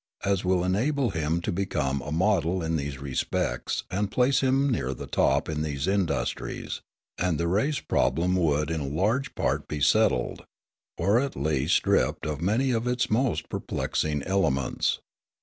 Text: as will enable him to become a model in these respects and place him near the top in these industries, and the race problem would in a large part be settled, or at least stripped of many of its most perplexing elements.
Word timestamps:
as 0.25 0.43
will 0.43 0.63
enable 0.63 1.11
him 1.11 1.39
to 1.39 1.51
become 1.51 2.01
a 2.01 2.11
model 2.11 2.63
in 2.63 2.75
these 2.75 2.97
respects 2.99 3.83
and 3.91 4.09
place 4.09 4.39
him 4.39 4.67
near 4.67 4.95
the 4.95 5.05
top 5.05 5.47
in 5.47 5.61
these 5.61 5.85
industries, 5.85 6.81
and 7.19 7.37
the 7.39 7.47
race 7.47 7.79
problem 7.81 8.35
would 8.35 8.71
in 8.71 8.79
a 8.81 8.87
large 8.87 9.35
part 9.35 9.67
be 9.67 9.79
settled, 9.79 10.43
or 10.97 11.19
at 11.19 11.35
least 11.35 11.75
stripped 11.75 12.25
of 12.25 12.41
many 12.41 12.71
of 12.71 12.87
its 12.87 13.11
most 13.11 13.47
perplexing 13.47 14.23
elements. 14.23 14.97